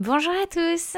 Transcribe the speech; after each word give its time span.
Bonjour 0.00 0.32
à 0.32 0.46
tous 0.46 0.96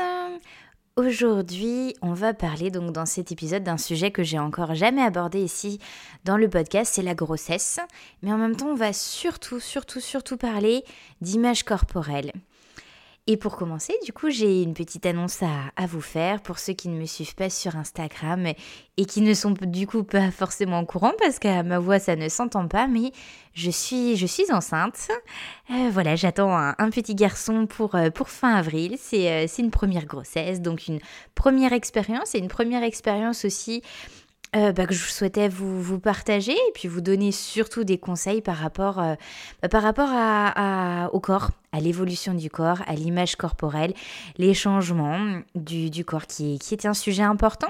Aujourd'hui, 0.97 1.95
on 2.03 2.13
va 2.13 2.35
parler 2.35 2.71
donc 2.71 2.93
dans 2.93 3.07
cet 3.07 3.33
épisode 3.33 3.63
d'un 3.63 3.79
sujet 3.79 4.11
que 4.11 4.23
j'ai 4.23 4.39
encore 4.39 4.75
jamais 4.75 5.01
abordé 5.01 5.41
ici 5.41 5.79
dans 6.27 6.37
le 6.37 6.51
podcast, 6.51 6.93
c'est 6.95 7.03
la 7.03 7.15
grossesse. 7.15 7.81
Mais 8.21 8.31
en 8.31 8.37
même 8.37 8.57
temps, 8.57 8.67
on 8.67 8.75
va 8.75 8.93
surtout, 8.93 9.59
surtout, 9.59 10.01
surtout 10.01 10.37
parler 10.37 10.85
d'image 11.23 11.63
corporelle. 11.63 12.31
Et 13.27 13.37
pour 13.37 13.57
commencer, 13.57 13.95
du 14.05 14.13
coup, 14.13 14.31
j'ai 14.31 14.63
une 14.63 14.75
petite 14.75 15.07
annonce 15.07 15.43
à, 15.43 15.87
vous 15.87 16.01
faire 16.01 16.41
pour 16.41 16.59
ceux 16.59 16.73
qui 16.73 16.89
ne 16.89 16.99
me 16.99 17.05
suivent 17.05 17.35
pas 17.35 17.51
sur 17.51 17.77
Instagram 17.77 18.47
et 18.97 19.05
qui 19.05 19.21
ne 19.21 19.35
sont 19.35 19.53
du 19.53 19.87
coup 19.87 20.03
pas 20.03 20.31
forcément 20.31 20.81
au 20.81 20.87
courant 20.87 21.13
parce 21.19 21.39
qu'à 21.39 21.63
ma 21.63 21.79
voix 21.79 21.99
ça 21.99 22.17
ne 22.17 22.29
s'entend 22.29 22.67
pas, 22.67 22.87
mais 22.87 23.13
je 23.55 23.71
suis, 23.71 24.17
je 24.17 24.27
suis 24.27 24.51
enceinte. 24.53 25.09
Euh, 25.71 25.91
voilà, 25.91 26.17
j'attends 26.17 26.57
un, 26.57 26.91
petit 26.91 27.15
garçon 27.15 27.67
pour, 27.67 27.95
euh, 27.95 28.11
pour 28.11 28.29
fin 28.29 28.55
avril. 28.55 28.97
Euh, 29.13 29.45
c'est 29.49 29.63
une 29.63 29.71
première 29.71 30.07
grossesse, 30.07 30.61
donc 30.61 30.89
une 30.89 31.01
première 31.35 31.73
expérience 31.73 32.35
et 32.35 32.39
une 32.39 32.49
première 32.49 32.83
expérience 32.83 33.45
aussi 33.45 33.83
bah, 34.53 34.85
que 34.85 34.95
je 34.95 35.09
souhaitais 35.09 35.49
vous, 35.49 35.81
vous, 35.81 36.01
partager 36.01 36.55
et 36.55 36.73
puis 36.75 36.89
vous 36.89 37.01
donner 37.01 37.31
surtout 37.31 37.85
des 37.85 37.99
conseils 37.99 38.43
par 38.43 38.57
rapport, 38.57 38.97
bah, 39.63 39.69
par 39.69 39.83
rapport 39.83 40.09
à, 40.11 41.09
au 41.13 41.21
corps, 41.21 41.53
à 41.73 41.81
l'évolution 41.81 42.35
du 42.35 42.51
corps, 42.51 42.83
à 42.87 42.95
l'image 42.95 43.37
corporelle, 43.37 43.95
les 44.39 44.55
changements 44.55 45.41
du, 45.55 46.05
corps 46.05 46.27
qui, 46.27 46.59
qui 46.59 46.75
est 46.75 46.87
un 46.87 46.95
sujet 46.95 47.23
important. 47.23 47.69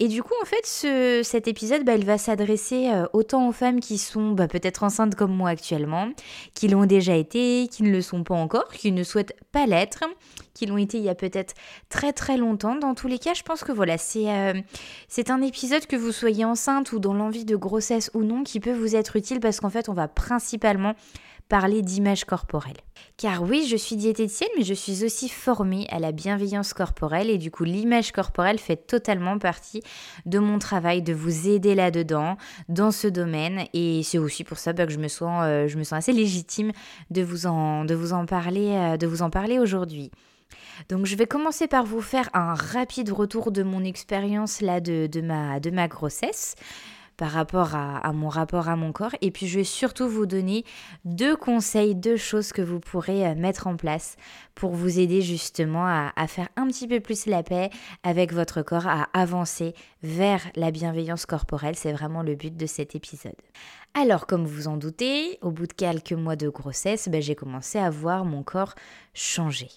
Et 0.00 0.08
du 0.08 0.22
coup, 0.22 0.34
en 0.42 0.44
fait, 0.44 0.64
ce, 0.66 1.20
cet 1.22 1.46
épisode, 1.46 1.84
bah, 1.84 1.94
il 1.94 2.04
va 2.04 2.18
s'adresser 2.18 2.90
euh, 2.90 3.06
autant 3.12 3.48
aux 3.48 3.52
femmes 3.52 3.78
qui 3.78 3.96
sont 3.96 4.32
bah, 4.32 4.48
peut-être 4.48 4.82
enceintes 4.82 5.14
comme 5.14 5.32
moi 5.32 5.50
actuellement, 5.50 6.08
qui 6.54 6.66
l'ont 6.66 6.84
déjà 6.84 7.14
été, 7.14 7.68
qui 7.70 7.84
ne 7.84 7.90
le 7.90 8.02
sont 8.02 8.24
pas 8.24 8.34
encore, 8.34 8.68
qui 8.68 8.90
ne 8.90 9.04
souhaitent 9.04 9.36
pas 9.52 9.66
l'être, 9.66 10.02
qui 10.52 10.66
l'ont 10.66 10.78
été 10.78 10.98
il 10.98 11.04
y 11.04 11.08
a 11.08 11.14
peut-être 11.14 11.54
très 11.90 12.12
très 12.12 12.36
longtemps. 12.36 12.74
Dans 12.74 12.94
tous 12.94 13.06
les 13.06 13.18
cas, 13.18 13.34
je 13.34 13.42
pense 13.42 13.62
que 13.62 13.70
voilà, 13.70 13.96
c'est 13.96 14.30
euh, 14.30 14.60
c'est 15.08 15.30
un 15.30 15.40
épisode 15.42 15.86
que 15.86 15.96
vous 15.96 16.12
soyez 16.12 16.44
enceinte 16.44 16.90
ou 16.92 16.98
dans 16.98 17.14
l'envie 17.14 17.44
de 17.44 17.54
grossesse 17.54 18.10
ou 18.14 18.24
non 18.24 18.42
qui 18.42 18.58
peut 18.58 18.72
vous 18.72 18.96
être 18.96 19.14
utile 19.14 19.38
parce 19.38 19.60
qu'en 19.60 19.70
fait, 19.70 19.88
on 19.88 19.94
va 19.94 20.08
principalement 20.08 20.94
parler 21.48 21.82
d'image 21.82 22.24
corporelle. 22.24 22.76
Car 23.16 23.42
oui, 23.42 23.66
je 23.68 23.76
suis 23.76 23.96
diététicienne, 23.96 24.50
mais 24.56 24.64
je 24.64 24.74
suis 24.74 25.04
aussi 25.04 25.28
formée 25.28 25.86
à 25.90 25.98
la 25.98 26.10
bienveillance 26.10 26.72
corporelle 26.72 27.30
et 27.30 27.38
du 27.38 27.50
coup 27.50 27.64
l'image 27.64 28.12
corporelle 28.12 28.58
fait 28.58 28.76
totalement 28.76 29.38
partie 29.38 29.82
de 30.26 30.38
mon 30.38 30.58
travail, 30.58 31.02
de 31.02 31.12
vous 31.12 31.48
aider 31.48 31.74
là-dedans, 31.74 32.36
dans 32.68 32.90
ce 32.90 33.06
domaine. 33.06 33.66
Et 33.72 34.02
c'est 34.02 34.18
aussi 34.18 34.42
pour 34.42 34.58
ça 34.58 34.72
bah, 34.72 34.86
que 34.86 34.92
je 34.92 34.98
me, 34.98 35.08
sens, 35.08 35.42
euh, 35.44 35.68
je 35.68 35.76
me 35.78 35.84
sens 35.84 35.98
assez 35.98 36.12
légitime 36.12 36.72
de 37.10 37.22
vous 37.22 37.46
en, 37.46 37.86
parler, 38.26 38.96
euh, 39.00 39.28
parler 39.30 39.58
aujourd'hui. 39.58 40.10
Donc 40.88 41.06
je 41.06 41.14
vais 41.14 41.26
commencer 41.26 41.68
par 41.68 41.84
vous 41.84 42.00
faire 42.00 42.28
un 42.34 42.54
rapide 42.54 43.12
retour 43.12 43.52
de 43.52 43.62
mon 43.62 43.84
expérience 43.84 44.60
là 44.60 44.80
de 44.80 45.20
ma 45.70 45.88
grossesse 45.88 46.56
par 47.16 47.30
rapport 47.30 47.74
à, 47.74 48.12
mon 48.12 48.28
rapport 48.28 48.68
à 48.68 48.76
mon 48.76 48.92
corps. 48.92 49.14
Et 49.20 49.30
puis 49.30 49.46
je 49.46 49.58
vais 49.58 49.64
surtout 49.64 50.08
vous 50.08 50.26
donner 50.26 50.64
deux 51.04 51.36
conseils, 51.36 51.94
deux 51.94 52.16
choses 52.16 52.52
que 52.52 52.62
vous 52.62 52.80
pourrez 52.80 53.26
euh, 53.26 53.34
mettre 53.34 53.66
en 53.66 53.76
place 53.76 54.16
pour 54.54 54.72
vous 54.72 54.98
aider 54.98 55.22
justement 55.22 55.86
à, 55.86 56.26
faire 56.26 56.48
un 56.56 56.66
petit 56.66 56.86
peu 56.88 57.00
plus 57.00 57.26
la 57.26 57.42
paix 57.42 57.70
avec 58.02 58.32
votre 58.32 58.62
corps, 58.62 58.86
à 58.86 59.08
avancer 59.12 59.74
vers 60.02 60.40
la 60.56 60.70
bienveillance 60.70 61.26
corporelle. 61.26 61.76
C'est 61.76 61.92
vraiment 61.92 62.22
le 62.22 62.34
but 62.34 62.56
de 62.56 62.66
cet 62.66 62.94
épisode. 62.94 63.34
Alors, 63.94 64.26
comme 64.26 64.44
vous 64.44 64.66
en 64.68 64.76
doutez, 64.76 65.38
au 65.40 65.50
bout 65.50 65.66
de 65.66 65.72
quelques 65.72 66.12
mois 66.12 66.36
de 66.36 66.48
grossesse, 66.48 67.08
ben, 67.08 67.22
j'ai 67.22 67.36
commencé 67.36 67.78
à 67.78 67.90
voir 67.90 68.24
mon 68.24 68.42
corps 68.42 68.74
changer. 69.12 69.68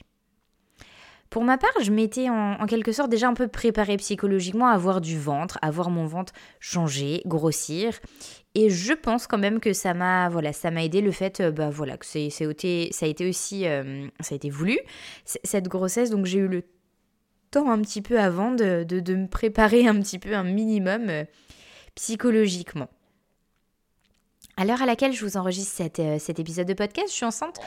Pour 1.30 1.44
ma 1.44 1.58
part, 1.58 1.72
je 1.82 1.92
m'étais 1.92 2.30
en, 2.30 2.66
quelque 2.68 2.92
sorte 2.92 3.10
déjà 3.10 3.28
un 3.28 3.34
peu 3.34 3.48
préparée 3.48 3.98
psychologiquement 3.98 4.68
à 4.68 4.78
voir 4.78 5.02
du 5.02 5.20
ventre, 5.20 5.60
à 5.62 5.72
voir 5.72 5.90
mon 5.90 6.06
ventre 6.06 6.34
changer, 6.60 7.22
grossir. 7.26 8.00
Et 8.56 8.70
je 8.70 8.94
pense 8.94 9.28
quand 9.28 9.38
même 9.38 9.60
que 9.60 9.74
ça 9.74 9.94
m'a 9.94 10.30
voilà, 10.30 10.54
ça 10.54 10.72
m'a 10.72 10.84
aidé 10.84 11.02
le 11.02 11.12
fait 11.12 11.42
euh, 11.42 11.52
bah 11.52 11.70
voilà 11.70 11.98
que 11.98 12.06
c'est 12.06 12.30
ça 12.30 12.46
a 12.46 13.08
été 13.08 13.30
aussi 13.30 13.68
euh, 13.68 14.08
ça 14.20 14.34
a 14.34 14.36
été 14.36 14.50
voulu 14.50 14.80
cette 15.26 15.68
grossesse 15.68 16.10
donc 16.10 16.26
j'ai 16.26 16.40
eu 16.40 16.48
le 16.48 16.64
temps 17.52 17.70
un 17.70 17.80
petit 17.82 18.02
peu 18.02 18.20
avant 18.20 18.52
de, 18.52 18.84
de, 18.84 19.16
me 19.16 19.28
préparer 19.28 19.88
un 19.88 20.00
petit 20.02 20.18
peu 20.18 20.34
un 20.34 20.44
minimum 20.44 21.10
euh, 21.10 21.24
psychologiquement. 21.96 22.90
À 24.56 24.66
l'heure 24.66 24.82
à 24.82 24.88
laquelle 24.88 25.14
je 25.14 25.24
vous 25.24 25.38
enregistre 25.38 25.72
cet, 25.76 26.02
cet 26.20 26.40
épisode 26.40 26.68
de 26.68 26.74
podcast, 26.74 27.10
je 27.10 27.14
suis 27.14 27.26
enceinte 27.26 27.60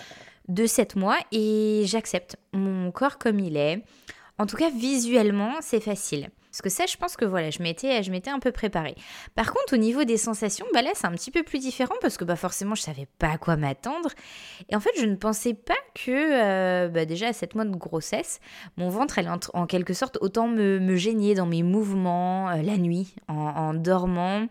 de 0.50 0.66
7 0.66 0.96
mois 0.96 1.18
et 1.32 1.82
j'accepte 1.86 2.36
mon 2.52 2.90
corps 2.90 3.18
comme 3.18 3.38
il 3.40 3.56
est. 3.56 3.82
En 4.38 4.46
tout 4.46 4.56
cas, 4.56 4.70
visuellement, 4.70 5.54
c'est 5.60 5.80
facile. 5.80 6.30
Parce 6.50 6.62
que 6.62 6.68
ça, 6.68 6.86
je 6.86 6.96
pense 6.96 7.16
que 7.16 7.24
voilà, 7.24 7.50
je 7.50 7.62
m'étais, 7.62 8.02
je 8.02 8.10
m'étais 8.10 8.30
un 8.30 8.40
peu 8.40 8.50
préparée. 8.50 8.96
Par 9.36 9.52
contre, 9.52 9.74
au 9.74 9.76
niveau 9.76 10.02
des 10.02 10.16
sensations, 10.16 10.66
bah 10.74 10.82
là, 10.82 10.90
c'est 10.94 11.06
un 11.06 11.12
petit 11.12 11.30
peu 11.30 11.44
plus 11.44 11.60
différent 11.60 11.94
parce 12.00 12.16
que 12.16 12.24
bah 12.24 12.34
forcément, 12.34 12.74
je 12.74 12.82
savais 12.82 13.06
pas 13.18 13.28
à 13.28 13.38
quoi 13.38 13.56
m'attendre. 13.56 14.10
Et 14.68 14.74
en 14.74 14.80
fait, 14.80 14.90
je 14.98 15.06
ne 15.06 15.14
pensais 15.14 15.54
pas 15.54 15.78
que, 15.94 16.10
euh, 16.10 16.88
bah 16.88 17.04
déjà 17.04 17.28
à 17.28 17.32
7 17.32 17.54
mois 17.54 17.64
de 17.64 17.76
grossesse, 17.76 18.40
mon 18.76 18.88
ventre 18.88 19.20
allait 19.20 19.30
en, 19.54 19.66
quelque 19.66 19.94
sorte 19.94 20.18
autant 20.20 20.48
me, 20.48 20.80
me, 20.80 20.96
gêner 20.96 21.34
dans 21.34 21.46
mes 21.46 21.62
mouvements 21.62 22.50
euh, 22.50 22.62
la 22.62 22.78
nuit, 22.78 23.14
en 23.28 23.74
dormant. 23.74 24.48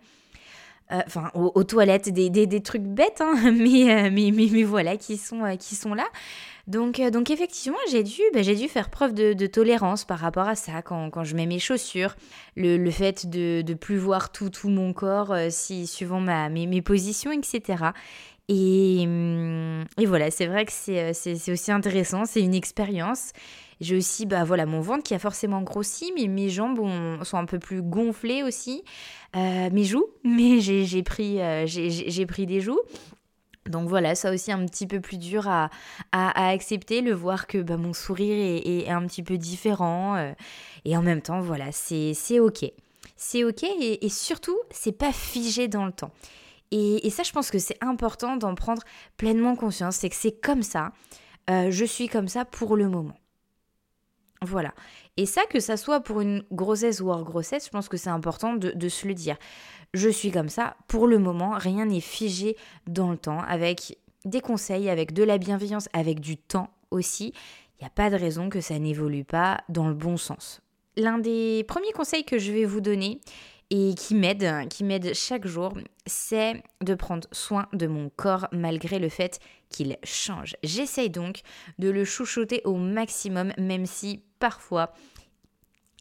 Euh, 0.91 1.01
enfin 1.05 1.29
aux, 1.35 1.63
toilettes, 1.63 2.09
des, 2.09 2.31
des, 2.31 2.61
trucs 2.61 2.81
bêtes, 2.81 3.21
hein, 3.21 3.35
euh, 3.45 3.51
mais, 3.51 4.09
mais, 4.11 4.31
mais, 4.31 4.63
voilà, 4.63 4.97
qui 4.97 5.17
sont, 5.17 5.45
euh, 5.45 5.55
qui 5.55 5.75
sont 5.75 5.93
là. 5.93 6.07
Donc, 6.65 6.99
donc 7.11 7.29
effectivement, 7.29 7.77
j'ai 7.91 8.01
dû, 8.01 8.21
bah, 8.33 8.41
j'ai 8.41 8.55
dû 8.55 8.67
faire 8.67 8.89
preuve 8.89 9.13
de, 9.13 9.45
tolérance 9.45 10.03
par 10.03 10.17
rapport 10.17 10.47
à 10.47 10.55
ça 10.55 10.81
quand, 10.81 11.11
quand 11.11 11.23
je 11.23 11.35
mets 11.35 11.45
mes 11.45 11.59
chaussures, 11.59 12.15
le, 12.55 12.77
le 12.77 12.91
fait 12.91 13.29
de 13.29 13.63
ne 13.67 13.73
plus 13.75 13.97
voir 13.97 14.31
tout, 14.31 14.49
tout 14.49 14.69
mon 14.69 14.93
corps 14.93 15.35
si, 15.49 15.85
suivant 15.85 16.19
ma, 16.19 16.49
mes, 16.49 16.65
mes 16.65 16.81
positions, 16.81 17.31
etc. 17.31 17.91
Et, 18.49 19.03
hum, 19.03 19.85
et 19.99 20.07
voilà, 20.07 20.31
c'est 20.31 20.47
vrai 20.47 20.65
que 20.65 20.71
c'est, 20.71 21.51
aussi 21.51 21.71
intéressant, 21.71 22.25
c'est 22.25 22.41
une 22.41 22.55
expérience. 22.55 23.31
J'ai 23.81 23.95
aussi 23.95 24.25
bah, 24.25 24.43
voilà, 24.43 24.65
mon 24.65 24.81
ventre 24.81 25.03
qui 25.03 25.13
a 25.13 25.19
forcément 25.19 25.61
grossi, 25.61 26.11
mais 26.15 26.27
mes 26.27 26.49
jambes 26.49 26.79
sont 27.23 27.37
un 27.37 27.45
peu 27.45 27.59
plus 27.59 27.81
gonflées 27.81 28.43
aussi. 28.43 28.83
Euh, 29.35 29.69
mes 29.71 29.85
joues, 29.85 30.07
mais 30.23 30.59
j'ai 30.59 31.03
pris, 31.03 31.39
euh, 31.39 31.65
pris 32.27 32.45
des 32.45 32.61
joues. 32.61 32.79
Donc 33.65 33.87
voilà, 33.87 34.15
ça 34.15 34.33
aussi 34.33 34.51
un 34.51 34.65
petit 34.65 34.87
peu 34.87 34.99
plus 34.99 35.17
dur 35.17 35.47
à, 35.47 35.69
accepter, 36.11 37.01
le 37.01 37.13
voir 37.13 37.45
que 37.45 37.59
bah, 37.59 37.77
mon 37.77 37.93
sourire 37.93 38.61
est, 38.65 38.89
un 38.89 39.05
petit 39.05 39.23
peu 39.23 39.37
différent. 39.37 40.15
Euh, 40.15 40.33
et 40.85 40.97
en 40.97 41.01
même 41.01 41.21
temps, 41.21 41.39
voilà, 41.39 41.71
c'est 41.71 42.39
ok. 42.39 42.65
C'est 43.15 43.43
ok 43.43 43.63
et, 43.63 44.05
et 44.05 44.09
surtout, 44.09 44.57
c'est 44.71 44.97
pas 44.97 45.11
figé 45.11 45.67
dans 45.67 45.85
le 45.85 45.91
temps. 45.91 46.11
Et 46.71 47.09
ça, 47.09 47.23
je 47.23 47.31
pense 47.31 47.49
que 47.49 47.57
c'est 47.57 47.77
important 47.81 48.37
d'en 48.37 48.53
prendre 48.53 48.83
pleinement 49.17 49.55
conscience. 49.55 49.95
C'est 49.95 50.09
que 50.09 50.15
c'est 50.15 50.39
comme 50.39 50.61
ça. 50.61 50.91
je 51.47 51.85
suis 51.85 52.07
comme 52.07 52.27
ça 52.27 52.45
pour 52.45 52.75
le 52.75 52.87
moment. 52.87 53.18
Voilà. 54.41 54.73
Et 55.17 55.25
ça, 55.25 55.41
que 55.49 55.59
ça 55.59 55.75
soit 55.75 55.99
pour 55.99 56.21
une 56.21 56.43
grossesse 56.51 57.01
ou 57.01 57.09
hors 57.09 57.23
grossesse, 57.23 57.65
je 57.65 57.69
pense 57.69 57.89
que 57.89 57.97
c'est 57.97 58.09
important 58.09 58.53
de, 58.53 58.89
se 58.89 59.07
le 59.07 59.13
dire. 59.13 59.37
Je 59.93 60.09
suis 60.09 60.31
comme 60.31 60.49
ça, 60.49 60.77
pour 60.87 61.07
le 61.07 61.19
moment, 61.19 61.57
rien 61.57 61.85
n'est 61.85 61.99
figé 61.99 62.55
dans 62.87 63.11
le 63.11 63.17
temps, 63.17 63.41
avec 63.41 63.97
des 64.25 64.41
conseils, 64.41 64.89
avec 64.89 65.13
de 65.13 65.23
la 65.23 65.37
bienveillance, 65.37 65.89
avec 65.93 66.19
du 66.19 66.37
temps 66.37 66.69
aussi. 66.91 67.33
Il 67.79 67.83
n'y 67.83 67.87
a 67.87 67.91
pas 67.91 68.09
de 68.09 68.15
raison 68.15 68.49
que 68.49 68.61
ça 68.61 68.77
n'évolue 68.79 69.25
pas 69.25 69.61
dans 69.67 69.87
le 69.87 69.93
bon 69.93 70.15
sens. 70.15 70.61
L'un 70.95 71.17
des 71.17 71.65
premiers 71.67 71.91
conseils 71.91 72.25
que 72.25 72.37
je 72.37 72.51
vais 72.51 72.65
vous 72.65 72.81
donner, 72.81 73.19
et 73.71 73.93
qui 73.95 74.15
m'aide, 74.15 74.67
qui 74.69 74.83
m'aide 74.83 75.13
chaque 75.13 75.45
jour, 75.45 75.73
c'est 76.05 76.63
de 76.81 76.95
prendre 76.95 77.27
soin 77.31 77.67
de 77.73 77.87
mon 77.87 78.09
corps 78.09 78.47
malgré 78.51 78.99
le 78.99 79.09
fait 79.09 79.39
qu'il 79.69 79.97
change. 80.03 80.55
J'essaye 80.63 81.09
donc 81.09 81.41
de 81.77 81.89
le 81.89 82.03
chouchouter 82.03 82.61
au 82.65 82.75
maximum, 82.75 83.53
même 83.57 83.85
si 83.85 84.23
parfois 84.39 84.93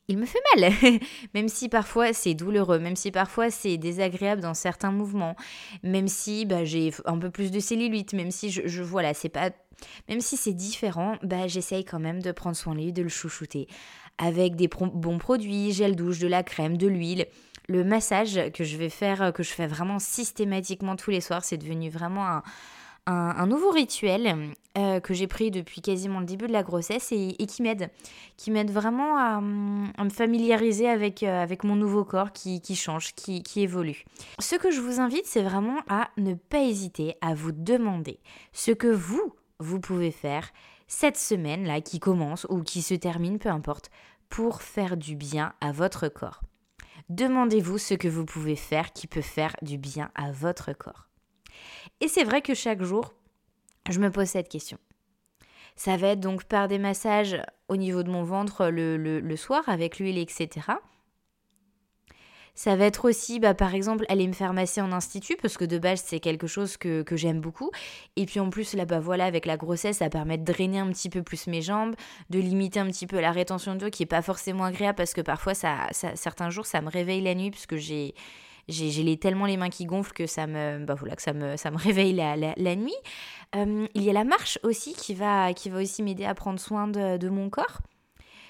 il 0.09 0.17
me 0.17 0.25
fait 0.25 0.41
mal, 0.57 0.73
même 1.35 1.49
si 1.49 1.69
parfois 1.69 2.13
c'est 2.15 2.35
douloureux, 2.35 2.79
même 2.79 2.97
si 2.97 3.11
parfois 3.11 3.51
c'est 3.51 3.77
désagréable 3.77 4.41
dans 4.41 4.55
certains 4.55 4.91
mouvements, 4.91 5.37
même 5.83 6.09
si 6.09 6.47
bah, 6.47 6.65
j'ai 6.65 6.93
un 7.05 7.19
peu 7.19 7.31
plus 7.31 7.51
de 7.51 7.61
cellulite, 7.61 8.15
même 8.15 8.31
si 8.31 8.51
je, 8.51 8.83
voilà, 8.83 9.13
c'est 9.13 9.29
pas 9.29 9.51
Même 10.09 10.23
si 10.23 10.37
c'est 10.39 10.55
différent, 10.55 11.17
bah, 11.23 11.47
j'essaye 11.47 11.85
quand 11.85 12.01
même 12.01 12.23
de 12.23 12.33
prendre 12.33 12.57
soin 12.57 12.75
de 12.75 12.81
lui, 12.81 12.93
de 12.93 13.03
le 13.03 13.11
chouchouter. 13.11 13.69
Avec 14.17 14.57
des 14.57 14.69
bons 14.69 15.19
produits, 15.19 15.73
gel 15.73 15.95
douche, 15.95 16.19
de 16.19 16.27
la 16.27 16.43
crème, 16.43 16.77
de 16.77 16.89
l'huile. 16.89 17.27
Le 17.69 17.85
massage 17.85 18.51
que 18.53 18.65
je 18.65 18.77
vais 18.79 18.89
faire, 18.89 19.33
que 19.33 19.43
je 19.43 19.51
fais 19.51 19.67
vraiment 19.67 19.99
systématiquement 19.99 20.97
tous 20.97 21.11
les 21.11 21.21
soirs, 21.21 21.45
c'est 21.45 21.59
devenu 21.59 21.91
vraiment 21.91 22.27
un, 22.27 22.43
un, 23.07 23.47
nouveau 23.47 23.71
rituel 23.71 24.53
euh, 24.79 25.01
que 25.01 25.13
j'ai 25.13 25.27
pris 25.27 25.51
depuis 25.51 25.81
quasiment 25.81 26.21
le 26.21 26.27
début 26.27 26.47
de 26.47 26.53
la 26.53 26.63
grossesse 26.63 27.11
et, 27.11 27.35
qui 27.47 27.63
m'aide, 27.63 27.91
qui 28.37 28.53
m'aide 28.53 28.71
vraiment 28.71 29.19
à, 29.19 29.41
me 29.41 30.09
familiariser 30.09 30.89
avec, 30.89 31.25
euh, 31.25 31.43
avec 31.43 31.65
mon 31.65 31.75
nouveau 31.75 32.05
corps 32.05 32.33
qui, 32.33 32.63
change, 32.77 33.13
qui, 33.17 33.43
qui 33.43 33.63
évolue. 33.63 34.05
Ce 34.39 34.55
que 34.55 34.71
je 34.71 34.81
vous 34.81 35.01
invite, 35.01 35.27
c'est 35.27 35.43
vraiment 35.43 35.81
à 35.89 36.11
ne 36.17 36.35
pas 36.35 36.61
hésiter 36.61 37.17
à 37.21 37.35
vous 37.35 37.51
demander 37.51 38.21
ce 38.53 38.71
que 38.71 38.87
vous, 38.87 39.35
vous 39.59 39.81
pouvez 39.81 40.13
faire 40.13 40.49
cette 40.87 41.17
semaine-là 41.17 41.81
qui 41.81 41.99
commence 41.99 42.47
ou 42.49 42.63
qui 42.63 42.83
se 42.83 42.95
termine, 42.95 43.41
peu 43.41 43.49
importe, 43.49 43.91
pour 44.29 44.63
faire 44.63 44.97
du 44.97 45.17
bien 45.17 45.55
à 45.61 45.73
votre 45.73 46.07
corps. 46.07 46.41
Demandez-vous 47.09 47.79
ce 47.79 47.95
que 47.95 48.07
vous 48.07 48.25
pouvez 48.25 48.55
faire 48.55 48.93
qui 48.93 49.09
peut 49.09 49.23
faire 49.23 49.57
du 49.63 49.77
bien 49.77 50.13
à 50.15 50.31
votre 50.31 50.73
corps. 50.73 51.09
Et 52.01 52.07
c'est 52.07 52.25
vrai 52.25 52.43
que 52.43 52.55
chaque 52.55 52.83
jour, 52.83 53.15
je 53.89 54.01
me 54.01 54.11
pose 54.11 54.29
cette 54.29 54.49
question. 54.49 54.79
Ça 55.77 55.97
va 55.97 56.09
être 56.09 56.21
donc 56.21 56.45
par 56.45 56.67
des 56.67 56.79
massages 56.79 57.41
au 57.69 57.77
niveau 57.77 58.03
de 58.03 58.11
mon 58.11 58.25
ventre 58.25 58.67
le, 58.67 59.37
soir 59.37 59.63
avec 59.69 59.99
l'huile, 59.99 60.19
etc. 60.19 60.49
Ça 62.57 62.75
va 62.75 62.87
être 62.87 63.09
aussi, 63.09 63.39
bah, 63.39 63.55
par 63.55 63.77
exemple, 63.77 64.05
aller 64.09 64.27
me 64.27 64.33
faire 64.33 64.53
masser 64.53 64.81
en 64.81 64.91
institut, 64.91 65.37
parce 65.41 65.57
que 65.57 65.65
de 65.65 65.79
base, 65.79 66.03
c'est 66.05 66.19
quelque 66.19 66.49
chose 66.49 66.77
que, 66.77 67.05
j'aime 67.13 67.41
beaucoup. 67.41 67.71
Et 68.17 68.27
puis 68.27 68.41
en 68.41 68.51
plus, 68.51 68.75
là, 68.75 68.85
bah 68.87 68.99
voilà, 68.99 69.27
avec 69.27 69.47
la 69.47 69.57
grossesse, 69.57 69.99
ça 69.99 70.11
permet 70.11 70.37
de 70.37 70.45
drainer 70.45 70.81
un 70.81 70.89
petit 70.89 71.09
peu 71.09 71.23
plus 71.23 71.47
mes 71.47 71.63
jambes, 71.63 71.95
de 72.31 72.41
limiter 72.41 72.81
un 72.81 72.87
petit 72.89 73.07
peu 73.07 73.21
la 73.21 73.31
rétention 73.31 73.77
d'eau, 73.77 73.91
qui 73.91 74.03
est 74.03 74.07
pas 74.07 74.23
forcément 74.23 74.65
agréable, 74.65 74.97
parce 74.97 75.15
que 75.15 75.21
parfois, 75.21 75.55
ça, 75.55 75.87
certains 75.93 76.51
jours, 76.51 76.67
ça 76.67 76.81
me 76.81 76.91
réveille 76.91 77.21
la 77.21 77.37
nuit, 77.37 77.53
puisque 77.53 77.77
j'ai 77.77 78.17
j'ai 78.69 79.17
tellement 79.17 79.47
les 79.47 79.57
mains 79.57 79.71
qui 79.71 79.87
gonflent 79.87 80.13
que 80.13 80.27
ça 80.27 80.47
me, 80.47 80.85
bah 80.85 80.95
voilà, 80.95 81.17
que 81.17 81.23
ça 81.23 81.33
me, 81.33 81.57
ça 81.57 81.71
me 81.71 81.77
réveille 81.83 82.13
la, 82.13 82.77
nuit. 82.77 82.95
Euh, 83.57 83.87
il 83.95 84.03
y 84.03 84.11
a 84.11 84.13
la 84.13 84.25
marche 84.25 84.59
aussi 84.63 84.95
qui 84.95 85.15
va, 85.15 85.53
qui 85.55 85.71
va 85.71 85.81
aussi 85.81 86.03
m'aider 86.03 86.25
à 86.25 86.35
prendre 86.35 86.61
soin 86.61 86.89
de, 86.89 87.17
de 87.17 87.29
mon 87.29 87.51
corps. 87.51 87.81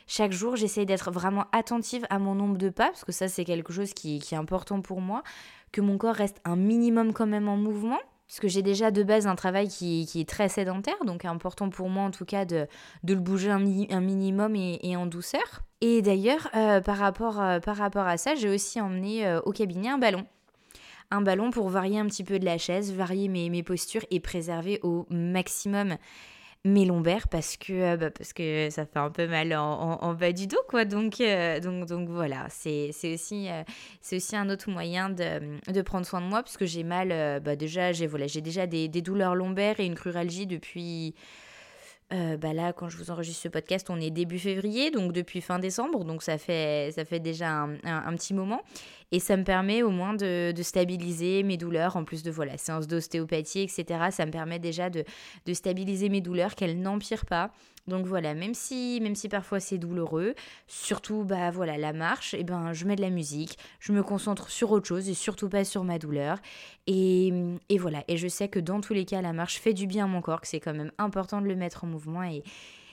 Chaque 0.06 0.32
jour, 0.32 0.56
j'essaye 0.56 0.86
d'être 0.86 1.10
vraiment 1.10 1.44
attentive 1.52 2.06
à 2.08 2.18
mon 2.18 2.34
nombre 2.34 2.56
de 2.56 2.70
pas, 2.70 2.86
parce 2.86 3.04
que 3.04 3.12
ça, 3.12 3.28
c'est 3.28 3.44
quelque 3.44 3.72
chose 3.72 3.92
qui, 3.92 4.18
qui 4.20 4.34
est 4.34 4.38
important 4.38 4.80
pour 4.80 5.02
moi, 5.02 5.22
que 5.70 5.82
mon 5.82 5.98
corps 5.98 6.14
reste 6.14 6.40
un 6.44 6.56
minimum 6.56 7.12
quand 7.12 7.26
même 7.26 7.48
en 7.48 7.56
mouvement 7.58 7.98
puisque 8.28 8.46
j'ai 8.46 8.62
déjà 8.62 8.90
de 8.90 9.02
base 9.02 9.26
un 9.26 9.34
travail 9.34 9.68
qui, 9.68 10.06
qui, 10.06 10.20
est 10.20 10.28
très 10.28 10.48
sédentaire, 10.48 11.02
donc 11.04 11.24
important 11.24 11.70
pour 11.70 11.88
moi 11.88 12.04
en 12.04 12.10
tout 12.10 12.26
cas 12.26 12.44
de, 12.44 12.66
de 13.02 13.14
le 13.14 13.20
bouger 13.20 13.50
un, 13.50 13.58
minimum 13.58 14.54
et, 14.54 14.96
en 14.96 15.06
douceur. 15.06 15.62
Et 15.80 16.02
d'ailleurs, 16.02 16.48
euh, 16.54 16.80
par, 16.80 16.98
rapport, 16.98 17.40
euh, 17.40 17.58
par 17.58 17.76
rapport 17.76 18.06
à 18.06 18.18
ça, 18.18 18.34
j'ai 18.34 18.50
aussi 18.50 18.80
emmené 18.80 19.26
euh, 19.26 19.40
au 19.40 19.52
cabinet 19.52 19.88
un 19.88 19.98
ballon. 19.98 20.26
Un 21.10 21.22
ballon 21.22 21.50
pour 21.50 21.70
varier 21.70 21.98
un 21.98 22.06
petit 22.06 22.22
peu 22.22 22.38
de 22.38 22.44
la 22.44 22.58
chaise, 22.58 22.92
varier 22.92 23.28
mes 23.28 23.62
postures 23.62 24.04
et 24.10 24.20
préserver 24.20 24.78
au 24.82 25.06
maximum 25.08 25.96
mes 26.64 26.84
lombaires 26.84 27.28
parce 27.28 27.56
que, 27.56 27.96
bah, 27.96 28.10
parce 28.10 28.32
que 28.32 28.68
ça 28.70 28.84
fait 28.84 28.98
un 28.98 29.10
peu 29.10 29.26
mal 29.26 29.54
en, 29.54 30.14
bas 30.14 30.32
du 30.32 30.46
dos, 30.46 30.58
quoi. 30.68 30.84
Donc, 30.84 31.22
donc, 31.62 31.86
donc 31.86 32.08
voilà, 32.08 32.46
c'est 32.50 32.90
aussi, 33.04 33.48
c'est 34.00 34.16
aussi 34.16 34.36
un 34.36 34.50
autre 34.50 34.70
moyen 34.70 35.08
de, 35.08 35.58
de, 35.72 35.82
prendre 35.82 36.06
soin 36.06 36.20
de 36.20 36.26
moi 36.26 36.42
puisque 36.42 36.64
j'ai 36.64 36.84
mal, 36.84 37.40
bah, 37.40 37.56
déjà, 37.56 37.92
j'ai 37.92 38.06
voilà, 38.06 38.26
déjà 38.26 38.66
des, 38.66 38.88
douleurs 38.88 39.34
lombaires 39.34 39.80
et 39.80 39.86
une 39.86 39.94
cruralgie 39.94 40.46
depuis 40.46 41.14
euh, 42.10 42.38
bah 42.38 42.54
là, 42.54 42.72
quand 42.72 42.88
je 42.88 42.96
vous 42.96 43.10
enregistre 43.10 43.42
ce 43.42 43.48
podcast, 43.48 43.90
on 43.90 44.00
est 44.00 44.10
début 44.10 44.38
février, 44.38 44.90
donc 44.90 45.12
depuis 45.12 45.42
fin 45.42 45.58
décembre, 45.58 46.04
donc 46.04 46.22
ça 46.22 46.38
fait, 46.38 46.90
ça 46.94 47.04
fait 47.04 47.20
déjà 47.20 47.50
un, 47.50 48.16
petit 48.16 48.32
moment. 48.32 48.62
Et 49.10 49.20
ça 49.20 49.36
me 49.36 49.44
permet 49.44 49.82
au 49.82 49.90
moins 49.90 50.14
de, 50.14 50.52
stabiliser 50.60 51.42
mes 51.42 51.56
douleurs, 51.56 51.96
en 51.96 52.04
plus 52.04 52.22
de 52.22 52.30
voilà, 52.30 52.58
séances 52.58 52.86
d'ostéopathie, 52.86 53.60
etc. 53.60 54.10
Ça 54.10 54.26
me 54.26 54.30
permet 54.30 54.58
déjà 54.58 54.90
de, 54.90 55.04
stabiliser 55.52 56.08
mes 56.08 56.20
douleurs, 56.20 56.54
qu'elles 56.54 56.80
n'empirent 56.80 57.26
pas. 57.26 57.50
Donc 57.86 58.04
voilà, 58.04 58.34
même 58.34 58.52
si, 58.52 59.00
même 59.00 59.14
si 59.14 59.30
parfois 59.30 59.60
c'est 59.60 59.78
douloureux, 59.78 60.34
surtout 60.66 61.24
bah 61.24 61.50
voilà 61.50 61.78
la 61.78 61.94
marche, 61.94 62.34
et 62.34 62.40
eh 62.40 62.44
ben 62.44 62.74
je 62.74 62.84
mets 62.84 62.96
de 62.96 63.00
la 63.00 63.08
musique, 63.08 63.56
je 63.80 63.92
me 63.92 64.02
concentre 64.02 64.50
sur 64.50 64.72
autre 64.72 64.86
chose 64.86 65.08
et 65.08 65.14
surtout 65.14 65.48
pas 65.48 65.64
sur 65.64 65.84
ma 65.84 65.98
douleur. 65.98 66.36
Et, 66.86 67.32
et 67.70 67.78
voilà, 67.78 68.04
et 68.06 68.18
je 68.18 68.28
sais 68.28 68.48
que 68.48 68.58
dans 68.58 68.82
tous 68.82 68.92
les 68.92 69.06
cas 69.06 69.22
la 69.22 69.32
marche 69.32 69.58
fait 69.58 69.72
du 69.72 69.86
bien 69.86 70.04
à 70.04 70.06
mon 70.06 70.20
corps, 70.20 70.42
que 70.42 70.48
c'est 70.48 70.60
quand 70.60 70.74
même 70.74 70.92
important 70.98 71.40
de 71.40 71.46
le 71.46 71.56
mettre 71.56 71.84
en 71.84 71.86
mouvement 71.86 72.22
et 72.24 72.42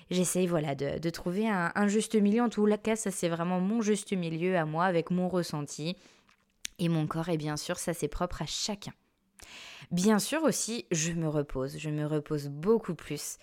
j'essaye 0.09 0.47
voilà 0.47 0.75
de, 0.75 1.09
trouver 1.09 1.47
un, 1.47 1.71
un, 1.75 1.87
juste 1.87 2.15
milieu. 2.15 2.41
En 2.41 2.49
tout 2.49 2.65
cas, 2.83 2.95
ça 2.95 3.11
c'est 3.11 3.29
vraiment 3.29 3.59
mon 3.59 3.81
juste 3.81 4.13
milieu 4.13 4.57
à 4.57 4.65
moi 4.65 4.85
avec 4.85 5.11
mon 5.11 5.27
ressenti 5.27 5.95
et 6.79 6.89
mon 6.89 7.07
corps 7.07 7.29
et 7.29 7.37
bien 7.37 7.57
sûr 7.57 7.77
ça 7.77 7.93
c'est 7.93 8.07
propre 8.07 8.41
à 8.41 8.45
chacun. 8.45 8.93
Bien 9.91 10.19
sûr 10.19 10.43
aussi, 10.43 10.85
je 10.91 11.11
me 11.11 11.27
repose, 11.27 11.77
je 11.77 11.89
me 11.89 12.05
repose 12.05 12.47
beaucoup 12.47 12.95
plus 12.95 13.37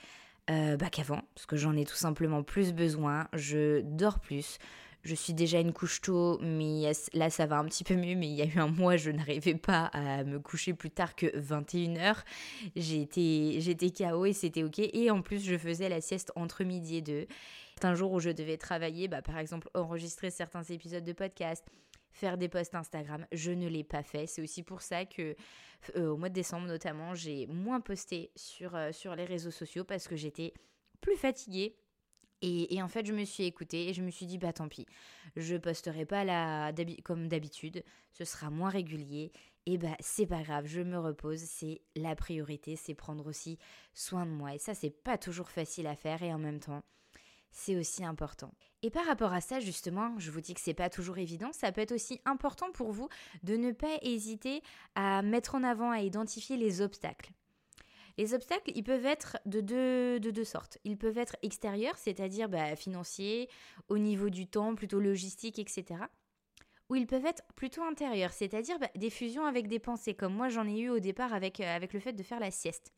euh, 0.51 0.77
bah, 0.77 0.91
qu'avant, 0.91 1.23
parce 1.35 1.47
que 1.47 1.57
j'en 1.57 1.77
ai 1.77 1.85
tout 1.85 1.95
simplement 1.95 2.43
plus 2.43 2.73
besoin, 2.73 3.29
je 3.33 3.81
dors 3.83 4.19
plus, 4.19 4.59
je 5.03 5.15
suis 5.15 5.35
déjà 5.35 5.59
une 5.59 5.73
couche 5.73 6.01
tôt, 6.01 6.39
mais 6.41 6.93
là 7.13 7.31
ça 7.31 7.47
va 7.47 7.59
un 7.59 7.65
petit 7.65 7.85
peu 7.85 7.95
mieux, 7.95 8.15
mais 8.15 8.29
il 8.29 8.35
y 8.35 8.43
a 8.43 8.47
eu 8.47 8.59
un 8.59 8.69
mois, 8.69 8.97
je 8.97 9.11
n'arrivais 9.11 9.55
pas 9.55 9.87
à 9.87 10.23
me 10.25 10.39
coucher 10.39 10.75
plus 10.75 10.91
tard 10.91 11.17
que 11.17 11.27
21h. 11.39 12.19
J'étais, 12.77 13.57
j'étais 13.59 13.91
KO 13.91 14.27
et 14.27 14.33
c'était 14.33 14.63
ok. 14.63 14.79
Et 14.79 15.11
en 15.11 15.23
plus, 15.23 15.45
je 15.45 15.59
faisais 15.59 15.89
la 15.89 16.01
sieste 16.01 16.33
entre 16.37 16.65
midi 16.65 16.97
et 16.97 17.03
deux. 17.03 17.27
Un 17.83 17.95
jour 17.95 18.13
où 18.13 18.21
je 18.21 18.31
devais 18.31 18.59
travailler, 18.59 19.09
bah, 19.09 19.23
par 19.23 19.39
exemple 19.39 19.69
enregistrer 19.75 20.31
certains 20.31 20.63
épisodes 20.63 21.03
de 21.03 21.13
podcast, 21.13 21.65
faire 22.13 22.39
des 22.39 22.49
posts 22.49 22.75
Instagram, 22.75 23.27
je 23.33 23.51
ne 23.51 23.67
l'ai 23.67 23.83
pas 23.83 24.05
fait. 24.05 24.27
C'est 24.27 24.43
aussi 24.43 24.63
pour 24.63 24.83
ça 24.83 25.05
que 25.05 25.35
euh, 25.97 26.11
au 26.11 26.17
mois 26.17 26.29
de 26.29 26.35
décembre 26.35 26.67
notamment, 26.69 27.15
j'ai 27.15 27.47
moins 27.49 27.81
posté 27.81 28.31
sur, 28.37 28.77
euh, 28.77 28.93
sur 28.93 29.17
les 29.17 29.25
réseaux 29.25 29.51
sociaux 29.51 29.85
parce 29.85 30.07
que 30.07 30.15
j'étais 30.15 30.53
plus 31.01 31.17
fatiguée. 31.17 31.75
Et, 32.43 32.83
en 32.83 32.89
fait, 32.89 33.07
je 33.07 33.13
me 33.13 33.25
suis 33.25 33.45
écoutée 33.45 33.89
et 33.89 33.95
je 33.95 34.03
me 34.03 34.11
suis 34.11 34.27
dit, 34.27 34.37
bah 34.37 34.53
tant 34.53 34.69
pis, 34.69 34.87
je 35.37 35.57
posterai 35.57 36.05
pas 36.05 36.25
la, 36.25 36.73
comme 37.05 37.29
d'habitude, 37.29 37.85
ce 38.11 38.25
sera 38.25 38.51
moins 38.51 38.69
régulier. 38.69 39.33
Et 39.65 39.79
bah 39.79 39.97
c'est 40.01 40.27
pas 40.27 40.43
grave, 40.43 40.67
je 40.67 40.81
me 40.81 40.99
repose, 40.99 41.39
c'est 41.39 41.83
la 41.95 42.17
priorité, 42.17 42.75
c'est 42.75 42.95
prendre 42.95 43.27
aussi 43.29 43.59
soin 43.95 44.27
de 44.27 44.33
moi. 44.33 44.55
Et 44.55 44.59
ça, 44.59 44.75
c'est 44.75 44.91
pas 44.91 45.19
toujours 45.19 45.51
facile 45.51 45.87
à 45.87 45.95
faire 45.95 46.21
et 46.25 46.35
en 46.35 46.39
même 46.39 46.59
temps, 46.59 46.83
c'est 47.53 47.77
aussi 47.77 48.05
important. 48.05 48.53
Et 48.83 48.91
par 48.91 49.07
rapport 49.07 49.33
à 49.33 49.41
ça, 49.41 49.61
justement, 49.61 50.19
je 50.19 50.33
vous 50.33 50.41
dis 50.41 50.55
que 50.55 50.61
c'est 50.61 50.75
pas 50.75 50.91
toujours 50.91 51.19
évident, 51.19 51.53
ça 51.53 51.71
peut 51.71 51.81
être 51.81 51.93
aussi 51.93 52.21
important 52.25 52.73
pour 52.73 52.91
vous 52.91 53.09
de 53.45 53.57
ne 53.57 53.71
pas 53.71 53.99
hésiter 54.03 54.63
à 54.97 55.23
mettre 55.23 55.55
en 55.55 55.63
avant, 55.63 55.93
à 55.93 56.01
identifier 56.01 56.57
les 56.57 56.81
obstacles. 56.81 57.31
Les 58.19 58.35
obstacles, 58.35 58.73
ils 58.75 58.85
peuvent 58.85 59.07
être 59.07 59.39
de 59.47 59.61
deux, 59.61 60.21
de 60.21 60.31
deux 60.31 60.45
sortes. 60.45 60.79
Ils 60.85 60.99
peuvent 60.99 61.19
être 61.19 61.37
extérieurs, 61.43 61.97
c'est-à-dire 61.99 62.49
bah, 62.49 62.77
financiers, 62.77 63.49
au 63.89 63.99
niveau 63.99 64.31
du 64.31 64.47
temps, 64.47 64.75
plutôt 64.75 65.01
logistique, 65.01 65.59
etc. 65.59 66.01
Ou 66.89 66.97
ils 66.97 67.07
peuvent 67.07 67.25
être 67.25 67.43
plutôt 67.55 67.83
intérieurs, 67.83 68.33
c'est-à-dire 68.33 68.79
bah, 68.79 68.91
des 68.95 69.11
fusions 69.11 69.47
avec 69.47 69.69
des 69.69 69.79
pensées, 69.79 70.15
comme 70.15 70.35
moi 70.35 70.49
j'en 70.49 70.67
ai 70.67 70.79
eu 70.79 70.91
au 70.91 70.99
départ 70.99 71.33
avec, 71.33 71.61
euh, 71.61 71.77
avec 71.77 71.93
le 71.93 72.01
fait 72.01 72.13
de 72.13 72.23
faire 72.23 72.41
la 72.41 72.51
sieste 72.51 72.93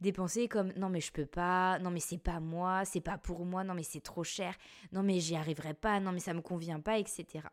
des 0.00 0.12
pensées 0.12 0.48
comme 0.48 0.72
non 0.72 0.88
mais 0.88 1.00
je 1.00 1.12
peux 1.12 1.26
pas, 1.26 1.78
non 1.78 1.92
mais 1.92 2.00
c'est 2.00 2.18
pas 2.18 2.40
moi, 2.40 2.84
c'est 2.84 3.00
pas 3.00 3.18
pour 3.18 3.44
moi, 3.44 3.62
non 3.62 3.72
mais 3.72 3.84
c'est 3.84 4.00
trop 4.00 4.24
cher, 4.24 4.56
non 4.90 5.04
mais 5.04 5.20
j'y 5.20 5.36
arriverai 5.36 5.74
pas, 5.74 6.00
non 6.00 6.10
mais 6.10 6.18
ça 6.18 6.34
me 6.34 6.40
convient 6.40 6.80
pas, 6.80 6.98
etc. 6.98 7.44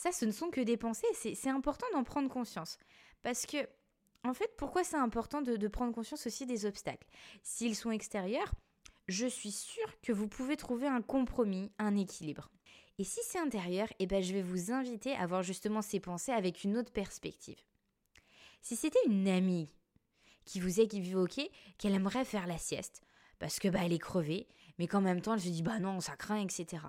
Ça, 0.00 0.12
ce 0.12 0.24
ne 0.24 0.30
sont 0.30 0.48
que 0.48 0.62
des 0.62 0.78
pensées, 0.78 1.06
c'est 1.12 1.50
important 1.50 1.86
d'en 1.92 2.04
prendre 2.04 2.30
conscience. 2.30 2.78
Parce 3.22 3.44
que, 3.44 3.58
en 4.24 4.34
fait, 4.34 4.50
pourquoi 4.56 4.84
c'est 4.84 4.96
important 4.96 5.40
de, 5.42 5.68
prendre 5.68 5.94
conscience 5.94 6.26
aussi 6.26 6.46
des 6.46 6.66
obstacles? 6.66 7.06
S'ils 7.42 7.76
sont 7.76 7.90
extérieurs, 7.90 8.52
je 9.08 9.26
suis 9.26 9.52
sûre 9.52 10.00
que 10.02 10.12
vous 10.12 10.28
pouvez 10.28 10.56
trouver 10.56 10.86
un 10.86 11.02
compromis, 11.02 11.72
un 11.78 11.96
équilibre. 11.96 12.50
Et 12.98 13.04
si 13.04 13.20
c'est 13.24 13.38
intérieur, 13.38 13.88
eh 13.98 14.06
ben, 14.06 14.22
je 14.22 14.34
vais 14.34 14.42
vous 14.42 14.72
inviter 14.72 15.14
à 15.14 15.26
voir 15.26 15.42
justement 15.42 15.80
ces 15.80 16.00
pensées 16.00 16.32
avec 16.32 16.64
une 16.64 16.76
autre 16.76 16.92
perspective. 16.92 17.58
Si 18.60 18.76
c'était 18.76 18.98
une 19.06 19.26
amie 19.26 19.70
qui 20.44 20.60
vous 20.60 20.80
évoqué 20.80 21.50
qu'elle 21.78 21.94
aimerait 21.94 22.24
faire 22.24 22.46
la 22.46 22.58
sieste 22.58 23.02
parce 23.38 23.58
que 23.58 23.68
bah 23.68 23.80
elle 23.84 23.92
est 23.92 23.98
crevée, 23.98 24.46
mais 24.78 24.86
qu'en 24.86 25.00
même 25.00 25.22
temps 25.22 25.34
elle 25.34 25.40
se 25.40 25.48
dit 25.48 25.62
bah 25.62 25.78
non 25.78 26.00
ça 26.00 26.16
craint 26.16 26.40
etc. 26.40 26.82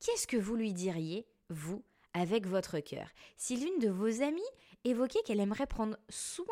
Qu'est-ce 0.00 0.26
que 0.26 0.36
vous 0.36 0.56
lui 0.56 0.72
diriez 0.72 1.26
vous 1.48 1.82
avec 2.12 2.46
votre 2.46 2.80
cœur? 2.80 3.08
Si 3.36 3.56
l'une 3.56 3.78
de 3.78 3.88
vos 3.88 4.22
amies 4.22 4.42
évoquait 4.86 5.22
qu'elle 5.24 5.40
aimerait 5.40 5.66
prendre 5.66 5.96
soin 6.08 6.46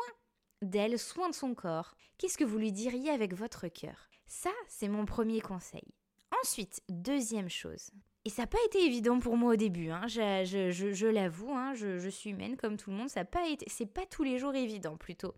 d'elle, 0.61 0.99
soin 0.99 1.29
de 1.29 1.35
son 1.35 1.53
corps 1.53 1.95
Qu'est-ce 2.17 2.37
que 2.37 2.43
vous 2.43 2.57
lui 2.57 2.71
diriez 2.71 3.09
avec 3.09 3.33
votre 3.33 3.67
cœur? 3.67 4.09
Ça 4.27 4.51
c'est 4.67 4.87
mon 4.87 5.05
premier 5.05 5.41
conseil. 5.41 5.93
Ensuite, 6.41 6.81
deuxième 6.89 7.49
chose, 7.49 7.91
et 8.25 8.29
ça 8.29 8.43
n'a 8.43 8.47
pas 8.47 8.63
été 8.65 8.83
évident 8.85 9.19
pour 9.19 9.37
moi 9.37 9.53
au 9.53 9.55
début, 9.55 9.89
hein. 9.89 10.07
je, 10.07 11.07
l'avoue, 11.07 11.53
hein. 11.53 11.73
je, 11.75 12.09
suis 12.09 12.31
humaine 12.31 12.57
comme 12.57 12.77
tout 12.77 12.89
le 12.89 12.97
monde, 12.97 13.09
ça 13.09 13.21
n'a 13.21 13.25
pas 13.25 13.47
été, 13.47 13.65
c'est 13.69 13.85
pas 13.85 14.05
tous 14.05 14.23
les 14.23 14.39
jours 14.39 14.55
évident 14.55 14.97
plutôt 14.97 15.33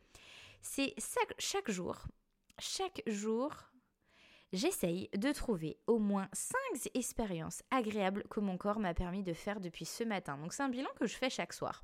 c'est 0.61 0.93
chaque 1.37 1.69
jour 1.69 2.07
chaque 2.59 3.03
jour, 3.05 3.53
j'essaye 4.51 5.09
de 5.15 5.31
trouver 5.31 5.77
au 5.87 5.99
moins 5.99 6.27
5 6.33 6.57
expériences 6.95 7.63
agréables 7.71 8.23
que 8.29 8.39
mon 8.39 8.57
corps 8.57 8.79
m'a 8.79 8.93
permis 8.93 9.23
de 9.23 9.33
faire 9.33 9.59
depuis 9.59 9.85
ce 9.85 10.03
matin. 10.03 10.37
Donc 10.37 10.53
c'est 10.53 10.63
un 10.63 10.69
bilan 10.69 10.89
que 10.99 11.05
je 11.05 11.15
fais 11.15 11.29
chaque 11.29 11.53
soir. 11.53 11.83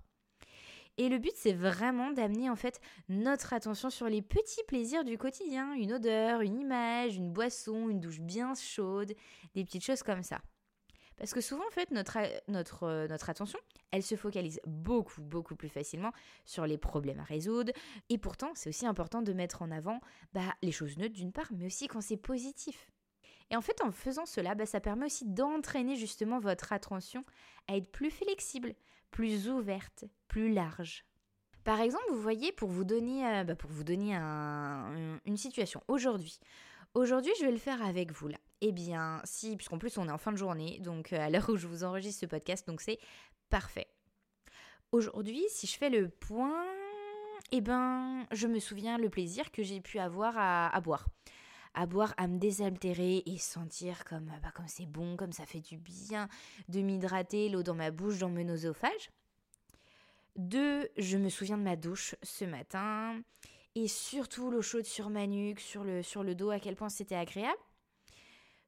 Et 0.98 1.10
le 1.10 1.18
but, 1.18 1.34
c'est 1.36 1.54
vraiment 1.54 2.12
d'amener 2.12 2.50
en 2.50 2.56
fait 2.56 2.80
notre 3.10 3.54
attention 3.54 3.90
sur 3.90 4.08
les 4.08 4.22
petits 4.22 4.64
plaisirs 4.68 5.04
du 5.04 5.18
quotidien, 5.18 5.74
une 5.74 5.94
odeur, 5.94 6.42
une 6.42 6.60
image, 6.60 7.16
une 7.16 7.32
boisson, 7.32 7.90
une 7.90 8.00
douche 8.00 8.20
bien 8.20 8.54
chaude, 8.54 9.14
des 9.56 9.64
petites 9.66 9.84
choses 9.84 10.04
comme 10.04 10.24
ça. 10.24 10.42
Parce 11.18 11.34
que 11.34 11.42
souvent, 11.42 11.64
en 11.64 11.82
euh, 12.84 13.08
notre 13.08 13.30
attention, 13.30 13.60
elle 13.92 14.04
se 14.04 14.16
focalise 14.16 14.60
beaucoup, 14.66 15.22
beaucoup 15.22 15.56
plus 15.56 15.70
facilement 15.70 16.12
sur 16.46 16.66
les 16.66 16.78
problèmes 16.78 17.20
à 17.20 17.24
résoudre. 17.24 17.72
Et 18.10 18.18
pourtant, 18.18 18.52
c'est 18.56 18.70
aussi 18.70 18.86
important 18.86 19.22
de 19.22 19.34
mettre 19.34 19.62
en 19.62 19.72
avant 19.72 20.00
bah, 20.34 20.54
les 20.62 20.72
choses 20.72 20.98
neutres 20.98 21.14
d'une 21.14 21.32
part, 21.32 21.52
mais 21.56 21.66
aussi 21.66 21.88
quand 21.88 22.02
c'est 22.02 22.18
positif. 22.18 22.92
Et 23.52 23.56
en 23.56 23.62
fait, 23.62 23.82
en 23.82 23.92
faisant 23.92 24.26
cela, 24.26 24.56
bah, 24.56 24.66
ça 24.66 24.80
permet 24.80 25.06
aussi 25.06 25.26
d'entraîner 25.26 25.96
justement 25.96 26.40
votre 26.40 26.74
attention 26.74 27.24
à 27.68 27.78
être 27.78 27.92
plus 27.92 28.10
flexible, 28.10 28.74
plus 29.14 29.48
ouverte, 29.48 30.06
plus 30.28 30.52
large. 30.52 31.06
Par 31.64 31.80
exemple, 31.80 32.04
vous 32.10 32.22
voyez, 32.22 32.52
pour 32.52 32.70
vous 32.70 32.84
donner, 32.84 33.26
euh, 33.26 33.44
bah, 33.46 33.56
pour 33.56 33.70
vous 33.70 33.86
donner 33.86 34.14
une 34.16 35.38
situation, 35.38 35.82
aujourd'hui, 35.88 36.40
aujourd'hui, 36.94 37.32
je 37.40 37.46
vais 37.46 37.52
le 37.52 37.58
faire 37.58 37.82
avec 37.82 38.12
vous 38.12 38.28
là. 38.28 38.38
Eh 38.60 38.72
bien, 38.72 39.22
si, 39.24 39.56
puisqu'en 39.56 39.78
plus 39.78 39.98
on 39.98 40.08
est 40.08 40.12
en 40.12 40.18
fin 40.18 40.32
de 40.32 40.38
journée, 40.38 40.80
donc 40.80 41.14
euh, 41.14 41.20
à 41.20 41.30
l'heure 41.30 41.48
où 41.50 41.56
je 41.56 41.68
vous 41.68 41.84
enregistre 41.84 42.22
ce 42.22 42.26
podcast, 42.26 42.68
donc 42.68 42.82
c'est 42.82 42.98
parfait. 43.50 43.88
Aujourd'hui, 44.92 45.44
si 45.50 45.68
je 45.68 45.78
fais 45.78 45.90
le 45.90 46.10
point, 46.10 46.66
eh 47.52 47.62
ben, 47.62 48.26
je 48.32 48.48
me 48.48 48.60
souviens 48.60 48.98
le 48.98 49.10
plaisir 49.10 49.52
que 49.52 49.62
j'ai 49.62 49.80
pu 49.80 50.00
avoir 50.00 50.34
à, 50.38 50.82
boire. 50.82 51.06
À 51.74 51.86
boire, 51.88 52.14
à 52.18 52.28
me 52.28 52.38
désaltérer 52.38 53.24
et 53.26 53.38
sentir 53.38 54.06
comme 54.06 54.32
bah, 54.44 54.52
comme 54.54 54.68
c'est 54.68 54.86
bon, 54.86 55.18
comme 55.18 55.32
ça 55.32 55.46
fait 55.46 55.60
du 55.60 55.78
bien 55.78 56.30
de 56.68 56.82
m'hydrater, 56.82 57.50
l'eau 57.50 57.64
dans 57.64 57.74
ma 57.74 57.90
bouche, 57.90 58.20
dans 58.20 58.30
mon 58.30 58.48
oesophage. 58.50 59.10
Deux, 60.36 60.90
je 60.98 61.18
me 61.18 61.30
souviens 61.30 61.58
de 61.58 61.64
ma 61.64 61.76
douche 61.76 62.16
ce 62.22 62.46
matin 62.46 63.22
et 63.76 63.88
surtout 63.88 64.52
l'eau 64.52 64.62
chaude 64.62 64.86
sur 64.86 65.10
ma 65.10 65.26
nuque, 65.26 65.60
sur 65.60 65.84
le, 65.84 66.04
sur 66.04 66.24
le 66.24 66.36
dos, 66.36 66.52
à 66.52 66.60
quel 66.60 66.76
point 66.76 66.90
c'était 66.90 67.16
agréable. 67.16 67.58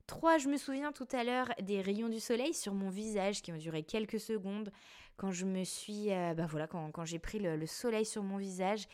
3. 0.07 0.37
Je 0.37 0.49
me 0.49 0.57
souviens 0.57 0.91
tout 0.91 1.07
à 1.11 1.23
l'heure 1.23 1.49
des 1.61 1.81
rayons 1.81 2.09
du 2.09 2.19
soleil 2.19 2.53
sur 2.53 2.73
mon 2.73 2.89
visage 2.89 3.41
qui 3.41 3.51
ont 3.51 3.57
duré 3.57 3.83
quelques 3.83 4.19
secondes 4.19 4.71
quand 5.17 5.31
je 5.31 5.45
me 5.45 5.63
suis. 5.63 6.11
Euh, 6.11 6.33
bah 6.35 6.45
voilà, 6.47 6.67
quand, 6.67 7.05
j'ai 7.05 7.19
pris 7.19 7.39
le, 7.39 7.65
soleil 7.65 8.05
sur 8.05 8.23
mon 8.23 8.37
visage 8.37 8.87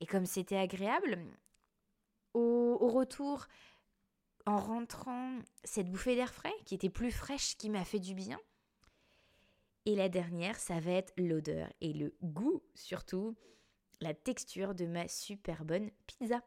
et 0.00 0.06
comme 0.06 0.26
c'était 0.26 0.56
agréable. 0.56 1.18
Au, 2.36 2.88
retour, 2.90 3.46
en 4.44 4.58
rentrant, 4.58 5.38
cette 5.64 5.90
bouffée 5.90 6.16
d'air 6.16 6.34
frais 6.34 6.52
qui 6.66 6.74
était 6.74 6.90
plus 6.90 7.10
fraîche, 7.10 7.56
qui 7.56 7.70
m'a 7.70 7.82
fait 7.82 7.98
du 7.98 8.12
bien. 8.12 8.38
Et 9.86 9.96
la 9.96 10.10
dernière, 10.10 10.56
ça 10.56 10.78
va 10.78 10.90
être 10.90 11.14
l'odeur 11.16 11.72
et 11.80 11.94
le 11.94 12.14
goût 12.22 12.62
surtout, 12.74 13.34
la 14.02 14.12
texture 14.12 14.74
de 14.74 14.84
ma 14.84 15.08
super 15.08 15.64
bonne 15.64 15.90
pizza. 16.06 16.42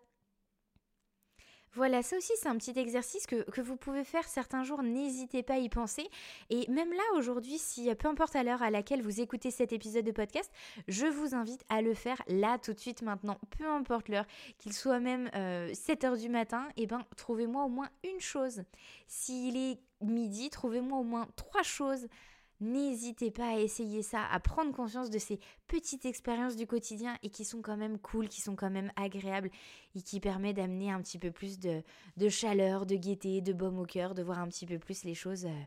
Voilà, 1.73 2.01
ça 2.01 2.17
aussi 2.17 2.31
c'est 2.35 2.47
un 2.47 2.57
petit 2.57 2.77
exercice 2.77 3.27
que, 3.27 3.61
vous 3.61 3.75
pouvez 3.75 4.03
faire 4.03 4.27
certains 4.27 4.63
jours, 4.63 4.81
n'hésitez 4.81 5.43
pas 5.43 5.53
à 5.53 5.57
y 5.57 5.69
penser. 5.69 6.09
Et 6.49 6.69
même 6.69 6.91
là 6.91 7.03
aujourd'hui, 7.15 7.59
si 7.59 7.93
peu 7.95 8.07
importe 8.07 8.35
à 8.35 8.43
l'heure 8.43 8.63
à 8.63 8.71
laquelle 8.71 9.03
vous 9.03 9.21
écoutez 9.21 9.51
cet 9.51 9.71
épisode 9.71 10.05
de 10.05 10.11
podcast, 10.11 10.51
je 10.87 11.05
vous 11.05 11.35
invite 11.35 11.63
à 11.69 11.81
le 11.81 11.93
faire 11.93 12.21
là 12.27 12.57
tout 12.57 12.73
de 12.73 12.79
suite 12.79 13.03
maintenant, 13.03 13.37
peu 13.57 13.67
importe 13.67 14.09
l'heure, 14.09 14.25
qu'il 14.57 14.73
soit 14.73 14.99
même 14.99 15.27
7h 15.27 16.05
euh, 16.05 16.15
du 16.15 16.29
matin, 16.29 16.67
eh 16.77 16.87
ben 16.87 17.05
trouvez-moi 17.17 17.65
au 17.65 17.69
moins 17.69 17.89
une 18.03 18.19
chose. 18.19 18.63
S'il 19.07 19.55
est 19.55 19.79
midi, 20.01 20.49
trouvez-moi 20.49 20.97
au 20.97 21.03
moins 21.03 21.27
trois 21.35 21.63
choses 21.63 22.07
N'hésitez 22.61 23.31
pas 23.31 23.55
à 23.55 23.59
essayer 23.59 24.01
ça, 24.01 24.25
à 24.29 24.39
prendre 24.39 24.73
conscience 24.73 25.09
de 25.09 25.17
ces 25.17 25.39
petites 25.67 26.05
expériences 26.05 26.57
du 26.57 26.67
quotidien 26.67 27.17
et 27.23 27.29
qui 27.29 27.45
sont 27.45 27.61
quand 27.61 27.77
même 27.77 27.97
cool, 27.99 28.27
qui 28.27 28.41
sont 28.41 28.55
quand 28.55 28.69
même 28.69 28.91
agréables 28.97 29.49
et 29.95 30.01
qui 30.01 30.19
permettent 30.19 30.57
d'amener 30.57 30.91
un 30.91 31.01
petit 31.01 31.19
peu 31.19 31.31
plus 31.31 31.57
de, 31.59 31.81
chaleur, 32.29 32.85
de 32.85 32.95
gaieté, 32.95 33.41
de 33.41 33.53
baume 33.53 33.79
au 33.79 33.85
cœur, 33.85 34.13
de 34.13 34.23
voir 34.23 34.39
un 34.39 34.47
petit 34.49 34.65
peu 34.65 34.77
plus 34.77 35.05
les 35.05 35.13
choses 35.13 35.45
euh, 35.45 35.63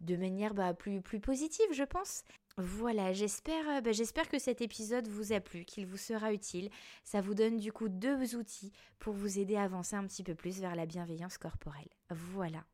de 0.00 0.16
manière 0.16 0.54
bah, 0.54 0.74
plus, 0.74 1.00
plus 1.00 1.20
positive, 1.20 1.66
je 1.72 1.84
pense. 1.84 2.24
Voilà, 2.56 3.12
j'espère 3.12 3.68
euh, 3.68 3.80
bah, 3.80 3.92
j'espère 3.92 4.28
que 4.28 4.38
cet 4.38 4.60
épisode 4.60 5.06
vous 5.06 5.32
a 5.32 5.40
plu, 5.40 5.64
qu'il 5.64 5.86
vous 5.86 5.96
sera 5.96 6.32
utile. 6.32 6.68
Ça 7.04 7.20
vous 7.20 7.34
donne 7.34 7.58
du 7.58 7.72
coup 7.72 7.88
deux 7.88 8.34
outils 8.34 8.72
pour 8.98 9.14
vous 9.14 9.38
aider 9.38 9.56
à 9.56 9.62
avancer 9.62 9.94
un 9.94 10.06
petit 10.06 10.24
peu 10.24 10.34
plus 10.34 10.60
vers 10.60 10.74
la 10.74 10.86
bienveillance 10.86 11.38
corporelle. 11.38 11.88
Voilà. 12.10 12.64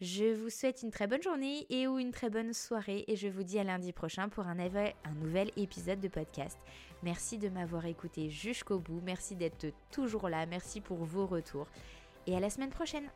Je 0.00 0.32
vous 0.32 0.48
souhaite 0.48 0.84
une 0.84 0.92
très 0.92 1.08
bonne 1.08 1.22
journée 1.22 1.66
et 1.70 1.88
ou 1.88 1.98
une 1.98 2.12
très 2.12 2.30
bonne 2.30 2.52
soirée 2.52 3.04
et 3.08 3.16
je 3.16 3.26
vous 3.26 3.42
dis 3.42 3.58
à 3.58 3.64
lundi 3.64 3.92
prochain 3.92 4.28
pour 4.28 4.46
un, 4.46 4.56
un 4.60 5.14
nouvel 5.20 5.50
épisode 5.56 5.98
de 5.98 6.06
podcast. 6.06 6.56
Merci 7.02 7.36
de 7.36 7.48
m'avoir 7.48 7.84
écouté 7.84 8.30
jusqu'au 8.30 8.78
bout, 8.78 9.00
merci 9.04 9.34
d'être 9.34 9.66
toujours 9.90 10.28
là, 10.28 10.46
merci 10.46 10.80
pour 10.80 10.98
vos 10.98 11.26
retours 11.26 11.66
et 12.28 12.36
à 12.36 12.40
la 12.40 12.48
semaine 12.48 12.70
prochaine. 12.70 13.10